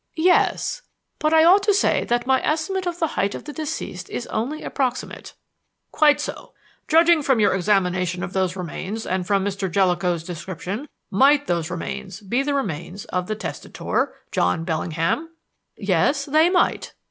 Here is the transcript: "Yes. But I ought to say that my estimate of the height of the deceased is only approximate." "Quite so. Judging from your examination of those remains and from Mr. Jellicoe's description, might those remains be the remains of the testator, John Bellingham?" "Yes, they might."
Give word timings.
"Yes. 0.17 0.81
But 1.19 1.31
I 1.31 1.43
ought 1.45 1.61
to 1.61 1.75
say 1.75 2.05
that 2.05 2.25
my 2.25 2.41
estimate 2.43 2.87
of 2.87 2.97
the 2.97 3.09
height 3.13 3.35
of 3.35 3.43
the 3.43 3.53
deceased 3.53 4.09
is 4.09 4.25
only 4.33 4.63
approximate." 4.63 5.35
"Quite 5.91 6.19
so. 6.19 6.53
Judging 6.87 7.21
from 7.21 7.39
your 7.39 7.53
examination 7.53 8.23
of 8.23 8.33
those 8.33 8.55
remains 8.55 9.05
and 9.05 9.27
from 9.27 9.45
Mr. 9.45 9.69
Jellicoe's 9.69 10.23
description, 10.23 10.87
might 11.11 11.45
those 11.45 11.69
remains 11.69 12.19
be 12.19 12.41
the 12.41 12.55
remains 12.55 13.05
of 13.05 13.27
the 13.27 13.35
testator, 13.35 14.15
John 14.31 14.63
Bellingham?" 14.63 15.29
"Yes, 15.77 16.25
they 16.25 16.49
might." 16.49 16.95